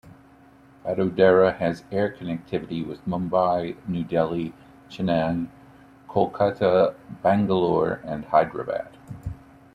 Vadodara 0.83 1.57
has 1.59 1.83
air 1.91 2.11
connectivity 2.11 2.83
with 2.83 3.05
Mumbai, 3.05 3.77
New 3.87 4.03
Delhi, 4.03 4.51
Chennai, 4.89 5.47
Kolkata, 6.09 6.95
Bangalore 7.21 8.01
and 8.03 8.25
Hyderabad. 8.25 8.97